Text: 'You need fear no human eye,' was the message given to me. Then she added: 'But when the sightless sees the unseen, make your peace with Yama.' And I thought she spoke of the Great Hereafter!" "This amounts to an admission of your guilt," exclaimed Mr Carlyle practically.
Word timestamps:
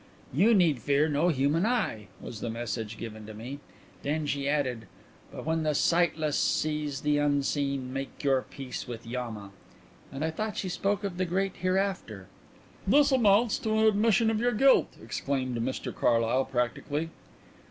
'You 0.33 0.55
need 0.55 0.79
fear 0.79 1.07
no 1.07 1.27
human 1.27 1.63
eye,' 1.63 2.07
was 2.19 2.41
the 2.41 2.49
message 2.49 2.97
given 2.97 3.27
to 3.27 3.35
me. 3.35 3.59
Then 4.01 4.25
she 4.25 4.49
added: 4.49 4.87
'But 5.31 5.45
when 5.45 5.61
the 5.61 5.75
sightless 5.75 6.39
sees 6.39 7.01
the 7.01 7.19
unseen, 7.19 7.93
make 7.93 8.23
your 8.23 8.41
peace 8.41 8.87
with 8.87 9.05
Yama.' 9.05 9.51
And 10.11 10.25
I 10.25 10.31
thought 10.31 10.57
she 10.57 10.69
spoke 10.69 11.03
of 11.03 11.17
the 11.17 11.25
Great 11.25 11.57
Hereafter!" 11.57 12.25
"This 12.87 13.11
amounts 13.11 13.59
to 13.59 13.73
an 13.77 13.85
admission 13.85 14.31
of 14.31 14.39
your 14.39 14.53
guilt," 14.53 14.91
exclaimed 15.03 15.59
Mr 15.59 15.93
Carlyle 15.93 16.45
practically. 16.45 17.11